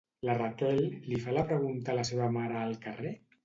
[0.27, 0.79] La Raquel
[1.11, 3.17] li fa la pregunta a la seva mare al carrer?